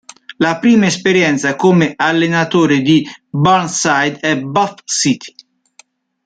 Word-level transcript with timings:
La 0.39 0.57
prima 0.57 0.87
esperienza 0.87 1.55
come 1.55 1.93
allenatore 1.95 2.81
di 2.81 3.07
Burnside 3.29 4.17
è 4.19 4.41
Bath 4.41 4.81
City. 4.83 5.35